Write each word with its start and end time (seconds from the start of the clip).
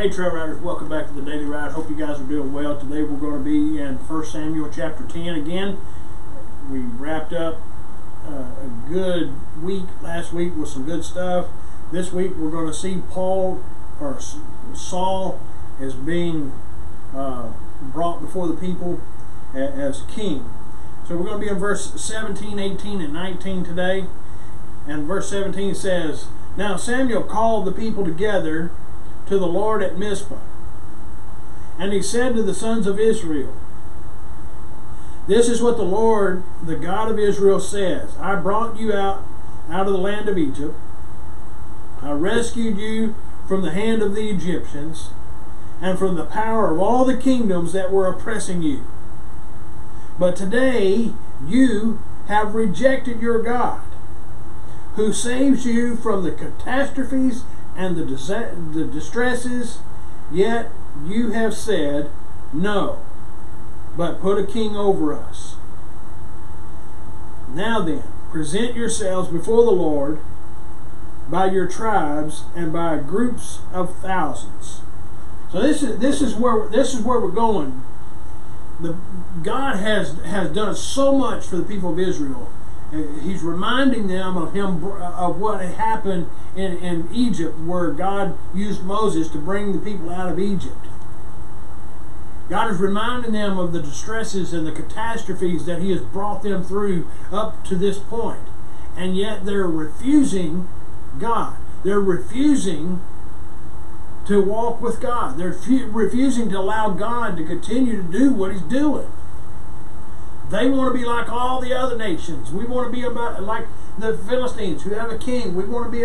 Hey 0.00 0.08
Trail 0.08 0.30
Riders, 0.30 0.62
welcome 0.62 0.88
back 0.88 1.08
to 1.08 1.12
the 1.12 1.20
Daily 1.20 1.44
Ride. 1.44 1.72
Hope 1.72 1.90
you 1.90 1.94
guys 1.94 2.18
are 2.18 2.24
doing 2.24 2.54
well. 2.54 2.74
Today 2.74 3.02
we're 3.02 3.18
going 3.18 3.36
to 3.36 3.44
be 3.44 3.78
in 3.78 3.96
1 3.96 4.24
Samuel 4.24 4.70
chapter 4.72 5.04
10 5.04 5.34
again. 5.34 5.76
We 6.70 6.78
wrapped 6.78 7.34
up 7.34 7.60
uh, 8.24 8.30
a 8.64 8.88
good 8.88 9.34
week 9.62 9.84
last 10.00 10.32
week 10.32 10.56
with 10.56 10.70
some 10.70 10.86
good 10.86 11.04
stuff. 11.04 11.48
This 11.92 12.14
week 12.14 12.34
we're 12.34 12.50
going 12.50 12.66
to 12.66 12.72
see 12.72 13.02
Paul 13.10 13.62
or 14.00 14.18
Saul 14.72 15.38
as 15.78 15.92
being 15.92 16.54
uh, 17.14 17.52
brought 17.82 18.22
before 18.22 18.48
the 18.48 18.56
people 18.56 19.02
as 19.52 20.04
king. 20.08 20.48
So 21.06 21.14
we're 21.14 21.24
going 21.24 21.40
to 21.42 21.46
be 21.46 21.52
in 21.52 21.58
verse 21.58 22.02
17, 22.02 22.58
18, 22.58 23.02
and 23.02 23.12
19 23.12 23.64
today. 23.64 24.06
And 24.86 25.06
verse 25.06 25.28
17 25.28 25.74
says, 25.74 26.28
Now 26.56 26.78
Samuel 26.78 27.22
called 27.22 27.66
the 27.66 27.72
people 27.72 28.02
together 28.02 28.72
to 29.30 29.38
the 29.38 29.46
Lord 29.46 29.80
at 29.80 29.96
Mizpah. 29.96 30.40
And 31.78 31.92
he 31.92 32.02
said 32.02 32.34
to 32.34 32.42
the 32.42 32.52
sons 32.52 32.88
of 32.88 32.98
Israel, 32.98 33.54
This 35.28 35.48
is 35.48 35.62
what 35.62 35.76
the 35.76 35.84
Lord, 35.84 36.42
the 36.60 36.74
God 36.74 37.08
of 37.08 37.18
Israel, 37.18 37.60
says 37.60 38.18
I 38.18 38.34
brought 38.34 38.76
you 38.76 38.92
out, 38.92 39.24
out 39.70 39.86
of 39.86 39.92
the 39.92 39.98
land 39.98 40.28
of 40.28 40.36
Egypt. 40.36 40.74
I 42.02 42.10
rescued 42.10 42.78
you 42.78 43.14
from 43.46 43.62
the 43.62 43.70
hand 43.70 44.02
of 44.02 44.16
the 44.16 44.28
Egyptians 44.28 45.10
and 45.80 45.96
from 45.96 46.16
the 46.16 46.26
power 46.26 46.72
of 46.72 46.80
all 46.80 47.04
the 47.04 47.16
kingdoms 47.16 47.72
that 47.72 47.92
were 47.92 48.08
oppressing 48.08 48.62
you. 48.62 48.84
But 50.18 50.34
today 50.34 51.12
you 51.46 52.02
have 52.26 52.56
rejected 52.56 53.22
your 53.22 53.40
God, 53.40 53.82
who 54.96 55.12
saves 55.12 55.64
you 55.64 55.94
from 55.94 56.24
the 56.24 56.32
catastrophes 56.32 57.44
and 57.76 57.96
the, 57.96 58.04
the 58.04 58.84
distresses, 58.84 59.78
yet 60.30 60.70
you 61.04 61.30
have 61.30 61.54
said, 61.54 62.10
No, 62.52 63.00
but 63.96 64.20
put 64.20 64.38
a 64.38 64.46
king 64.46 64.76
over 64.76 65.14
us. 65.14 65.56
Now 67.48 67.80
then, 67.80 68.04
present 68.30 68.76
yourselves 68.76 69.28
before 69.28 69.64
the 69.64 69.70
Lord 69.70 70.20
by 71.28 71.50
your 71.50 71.66
tribes 71.66 72.44
and 72.54 72.72
by 72.72 72.98
groups 72.98 73.60
of 73.72 73.96
thousands. 73.98 74.80
So 75.50 75.60
this 75.62 75.82
is 75.82 75.98
this 75.98 76.22
is 76.22 76.34
where 76.34 76.68
this 76.68 76.94
is 76.94 77.00
where 77.00 77.20
we're 77.20 77.30
going. 77.30 77.82
The 78.80 78.96
God 79.42 79.76
has 79.76 80.18
has 80.24 80.50
done 80.50 80.74
so 80.74 81.16
much 81.16 81.46
for 81.46 81.56
the 81.56 81.64
people 81.64 81.92
of 81.92 81.98
Israel 81.98 82.50
he's 82.90 83.42
reminding 83.42 84.08
them 84.08 84.36
of 84.36 84.52
him 84.52 84.84
of 84.84 85.38
what 85.38 85.60
happened 85.60 86.28
in, 86.56 86.76
in 86.78 87.08
Egypt 87.12 87.58
where 87.60 87.92
God 87.92 88.36
used 88.54 88.82
Moses 88.82 89.28
to 89.28 89.38
bring 89.38 89.72
the 89.72 89.78
people 89.78 90.10
out 90.10 90.30
of 90.30 90.38
Egypt. 90.38 90.86
God 92.48 92.68
is 92.72 92.78
reminding 92.78 93.30
them 93.30 93.58
of 93.58 93.72
the 93.72 93.80
distresses 93.80 94.52
and 94.52 94.66
the 94.66 94.72
catastrophes 94.72 95.66
that 95.66 95.80
he 95.80 95.92
has 95.92 96.00
brought 96.00 96.42
them 96.42 96.64
through 96.64 97.06
up 97.30 97.64
to 97.66 97.76
this 97.76 97.98
point. 97.98 98.42
And 98.96 99.16
yet 99.16 99.44
they're 99.44 99.68
refusing 99.68 100.68
God. 101.20 101.56
They're 101.84 102.00
refusing 102.00 103.00
to 104.26 104.42
walk 104.42 104.82
with 104.82 105.00
God. 105.00 105.38
They're 105.38 105.56
refusing 105.88 106.50
to 106.50 106.58
allow 106.58 106.90
God 106.90 107.36
to 107.36 107.44
continue 107.44 108.02
to 108.02 108.02
do 108.02 108.32
what 108.32 108.50
he's 108.52 108.62
doing. 108.62 109.10
They 110.50 110.68
want 110.68 110.92
to 110.92 110.98
be 110.98 111.04
like 111.04 111.28
all 111.28 111.60
the 111.60 111.72
other 111.72 111.96
nations. 111.96 112.50
We 112.50 112.64
want 112.64 112.88
to 112.88 112.92
be 112.92 113.04
about 113.04 113.40
like 113.44 113.66
the 113.96 114.18
Philistines 114.18 114.82
who 114.82 114.90
have 114.94 115.08
a 115.08 115.16
king. 115.16 115.54
We 115.54 115.64
want 115.64 115.84
to 115.84 115.90
be 115.92 116.04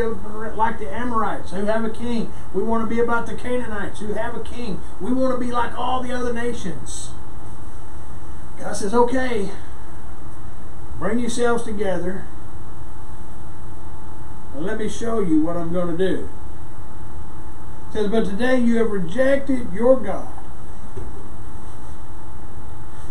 like 0.55 0.77
the 0.77 0.87
Amorites 0.87 1.49
who 1.49 1.65
have 1.65 1.83
a 1.83 1.89
king. 1.89 2.31
We 2.53 2.61
want 2.61 2.87
to 2.87 2.95
be 2.95 3.01
about 3.01 3.25
the 3.25 3.33
Canaanites 3.33 4.01
who 4.01 4.13
have 4.13 4.35
a 4.35 4.43
king. 4.43 4.81
We 5.01 5.13
want 5.13 5.33
to 5.33 5.43
be 5.43 5.51
like 5.51 5.75
all 5.75 6.03
the 6.03 6.11
other 6.11 6.31
nations. 6.31 7.09
God 8.59 8.73
says, 8.73 8.93
okay, 8.93 9.49
bring 10.99 11.17
yourselves 11.17 11.63
together 11.63 12.27
and 14.53 14.63
let 14.63 14.77
me 14.77 14.87
show 14.87 15.21
you 15.21 15.41
what 15.41 15.57
I'm 15.57 15.73
going 15.73 15.97
to 15.97 15.97
do. 15.97 16.29
It 17.89 17.93
says, 17.93 18.07
but 18.11 18.25
today 18.25 18.59
you 18.59 18.77
have 18.77 18.91
rejected 18.91 19.73
your 19.73 19.99
God 19.99 20.34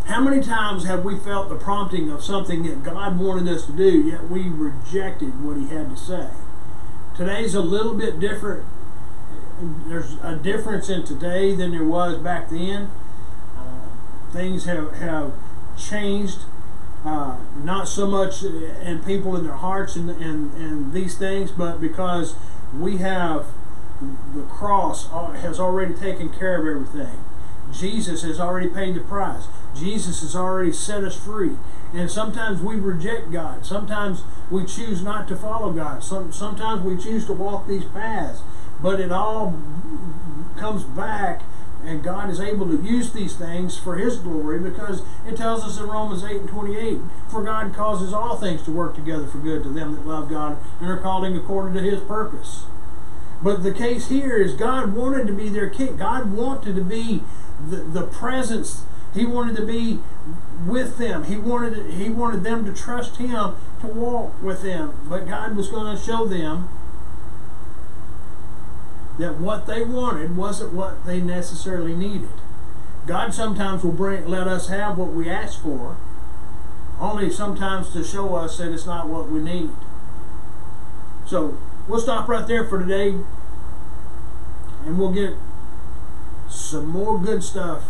how 0.07 0.21
many 0.21 0.43
times 0.43 0.85
have 0.85 1.05
we 1.05 1.19
felt 1.19 1.49
the 1.49 1.57
prompting 1.57 2.11
of 2.11 2.23
something 2.23 2.63
that 2.65 2.83
God 2.83 3.19
wanted 3.19 3.49
us 3.49 3.67
to 3.67 3.73
do, 3.73 3.91
yet 4.03 4.29
we 4.29 4.49
rejected 4.49 5.43
what 5.43 5.57
He 5.57 5.69
had 5.69 5.91
to 5.91 5.97
say? 5.97 6.29
Today's 7.17 7.55
a 7.55 7.61
little 7.61 7.95
bit 7.95 8.21
different. 8.21 8.67
There's 9.87 10.17
a 10.23 10.37
difference 10.37 10.91
in 10.91 11.05
today 11.05 11.55
than 11.55 11.71
there 11.71 11.85
was 11.85 12.19
back 12.19 12.51
then. 12.51 12.91
Uh, 13.57 13.87
things 14.33 14.65
have, 14.65 14.95
have 14.97 15.33
changed, 15.79 16.41
uh, 17.05 17.39
not 17.63 17.89
so 17.89 18.07
much 18.07 18.43
in 18.43 19.03
people 19.05 19.37
in 19.37 19.45
their 19.45 19.57
hearts 19.57 19.97
and, 19.97 20.11
and, 20.11 20.53
and 20.55 20.93
these 20.93 21.17
things, 21.17 21.51
but 21.51 21.81
because 21.81 22.35
we 22.77 22.99
have 22.99 23.47
the 24.35 24.43
cross 24.43 25.09
has 25.09 25.61
already 25.61 25.95
taken 25.95 26.29
care 26.29 26.61
of 26.61 26.67
everything. 26.67 27.25
Jesus 27.79 28.23
has 28.23 28.41
already 28.41 28.69
paid 28.69 28.95
the 28.95 29.01
price. 29.01 29.47
Jesus 29.75 30.21
has 30.21 30.37
already 30.37 30.73
set 30.73 31.05
us 31.05 31.17
free. 31.17 31.57
And 31.93 32.11
sometimes 32.11 32.61
we 32.61 32.77
reject 32.77 33.31
God. 33.31 33.65
Sometimes 33.65 34.23
we 34.51 34.65
choose 34.65 35.03
not 35.03 35.29
to 35.29 35.37
follow 35.37 35.73
God. 35.73 36.03
Some, 36.03 36.33
sometimes 36.33 36.83
we 36.83 36.97
choose 36.97 37.27
to 37.27 37.33
walk 37.33 37.67
these 37.67 37.85
paths. 37.85 38.43
But 38.83 39.01
it 39.01 39.12
all 39.12 39.59
comes 40.57 40.85
back 40.85 41.43
and 41.85 42.03
God 42.03 42.31
is 42.31 42.41
able 42.41 42.67
to 42.67 42.83
use 42.83 43.12
these 43.12 43.37
things 43.37 43.77
for 43.77 43.97
His 43.97 44.17
glory 44.17 44.59
because 44.59 45.03
it 45.27 45.37
tells 45.37 45.62
us 45.65 45.79
in 45.79 45.87
Romans 45.87 46.25
8 46.25 46.41
and 46.41 46.49
28, 46.49 46.99
For 47.29 47.43
God 47.43 47.75
causes 47.75 48.12
all 48.12 48.37
things 48.37 48.62
to 48.62 48.73
work 48.73 48.95
together 48.95 49.27
for 49.27 49.39
good 49.39 49.62
to 49.65 49.69
them 49.69 49.95
that 49.95 50.06
love 50.06 50.31
God 50.31 50.59
and 50.81 50.91
are 50.91 50.97
calling 50.97 51.37
according 51.37 51.75
to 51.75 51.81
His 51.81 52.01
purpose. 52.01 52.65
But 53.43 53.62
the 53.62 53.73
case 53.73 54.09
here 54.09 54.39
is 54.39 54.55
God 54.55 54.95
wanted 54.95 55.27
to 55.27 55.35
be 55.35 55.51
their 55.51 55.69
king. 55.69 55.99
God 55.99 56.33
wanted 56.33 56.77
to 56.77 56.85
be 56.85 57.23
the, 57.69 57.77
the 57.77 58.03
presence 58.03 58.85
he 59.15 59.25
wanted 59.25 59.57
to 59.57 59.65
be 59.65 60.01
with 60.67 60.99
them. 60.99 61.25
He 61.25 61.37
wanted 61.37 61.93
he 61.93 62.09
wanted 62.09 62.43
them 62.43 62.65
to 62.65 62.73
trust 62.73 63.17
him 63.17 63.55
to 63.81 63.87
walk 63.87 64.43
with 64.43 64.62
them. 64.62 64.95
But 65.09 65.29
God 65.29 65.56
was 65.56 65.69
going 65.69 65.97
to 65.97 66.03
show 66.03 66.27
them 66.27 66.69
that 69.19 69.39
what 69.39 69.67
they 69.67 69.85
wanted 69.85 70.37
wasn't 70.37 70.73
what 70.73 71.06
they 71.06 71.21
necessarily 71.21 71.95
needed. 71.95 72.29
God 73.06 73.33
sometimes 73.33 73.85
will 73.85 73.93
bring 73.93 74.27
let 74.27 74.49
us 74.49 74.69
have 74.69 74.99
what 74.99 75.12
we 75.12 75.29
ask 75.29 75.62
for, 75.62 75.97
only 76.99 77.31
sometimes 77.31 77.93
to 77.93 78.03
show 78.03 78.35
us 78.35 78.59
that 78.59 78.73
it's 78.73 78.87
not 78.87 79.09
what 79.09 79.31
we 79.31 79.39
need. 79.41 79.71
So 81.27 81.57
we'll 81.87 82.00
stop 82.00 82.29
right 82.29 82.47
there 82.47 82.65
for 82.65 82.81
today, 82.81 83.15
and 84.85 84.99
we'll 84.99 85.12
get 85.12 85.35
some 86.49 86.87
more 86.87 87.19
good 87.19 87.43
stuff 87.43 87.85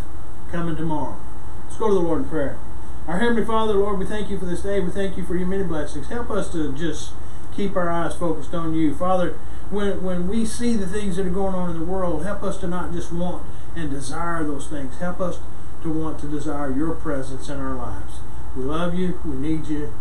coming 0.51 0.77
tomorrow. 0.77 1.17
Let's 1.65 1.77
go 1.77 1.89
to 1.89 1.95
the 1.95 2.01
Lord 2.01 2.23
in 2.23 2.29
prayer. 2.29 2.59
Our 3.07 3.19
Heavenly 3.19 3.45
Father, 3.45 3.75
Lord, 3.75 3.99
we 3.99 4.07
thank 4.07 4.31
you 4.31 4.39
for 4.39 4.47
this 4.47 4.63
day. 4.63 4.81
We 4.81 4.91
thank 4.91 5.17
you 5.17 5.25
for 5.25 5.37
your 5.37 5.47
many 5.47 5.65
blessings. 5.65 6.09
Help 6.09 6.31
us 6.31 6.51
to 6.53 6.73
just 6.73 7.13
keep 7.55 7.77
our 7.77 7.91
eyes 7.91 8.15
focused 8.15 8.55
on 8.55 8.75
you. 8.75 8.95
Father, 8.95 9.39
when, 9.71 10.03
when 10.03 10.29
we 10.29 10.45
see 10.45 10.77
the 10.77 10.87
things 10.87 11.17
that 11.17 11.27
are 11.27 11.31
going 11.31 11.55
on 11.55 11.71
in 11.71 11.79
the 11.79 11.85
world, 11.85 12.25
help 12.25 12.43
us 12.43 12.59
to 12.59 12.67
not 12.67 12.93
just 12.93 13.13
want 13.13 13.45
and 13.77 13.91
desire 13.91 14.45
those 14.45 14.69
things. 14.69 14.99
Help 14.99 15.21
us 15.21 15.39
to 15.83 15.91
want 15.91 16.19
to 16.21 16.29
desire 16.29 16.71
your 16.71 16.95
presence 16.95 17.49
in 17.49 17.59
our 17.59 17.75
lives. 17.75 18.21
We 18.57 18.63
love 18.65 18.95
you. 18.95 19.21
We 19.25 19.37
need 19.37 19.67
you. 19.67 19.93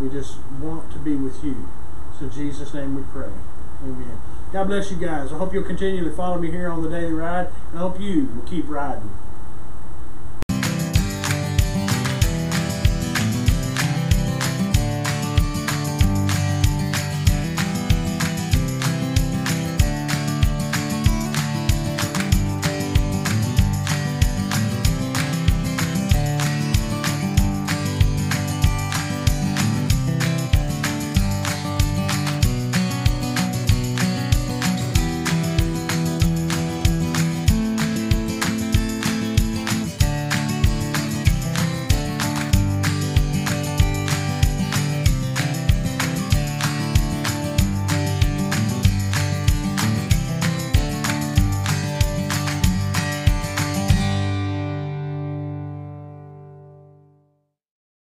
We 0.00 0.08
just 0.08 0.38
want 0.60 0.92
to 0.92 0.98
be 0.98 1.14
with 1.14 1.44
you. 1.44 1.68
So 2.18 2.26
in 2.26 2.32
Jesus' 2.32 2.74
name 2.74 2.96
we 2.96 3.02
pray. 3.12 3.30
Amen. 3.82 4.20
God 4.52 4.64
bless 4.64 4.90
you 4.90 4.96
guys. 4.96 5.32
I 5.32 5.38
hope 5.38 5.54
you'll 5.54 5.64
continue 5.64 6.04
to 6.04 6.10
follow 6.10 6.38
me 6.38 6.50
here 6.50 6.68
on 6.68 6.82
the 6.82 6.90
daily 6.90 7.12
ride. 7.12 7.48
And 7.70 7.78
I 7.78 7.82
hope 7.82 8.00
you 8.00 8.26
will 8.34 8.42
keep 8.42 8.68
riding. 8.68 9.10